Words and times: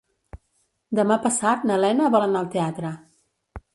Demà 0.99 1.17
passat 1.27 1.67
na 1.73 1.77
Lena 1.85 2.09
vol 2.17 2.27
anar 2.29 2.43
al 2.43 2.51
teatre. 2.57 2.95